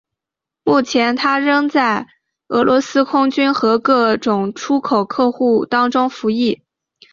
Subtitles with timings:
[0.63, 2.07] 目前它仍在
[2.47, 6.63] 俄罗斯空军和各种出口客户当中服役。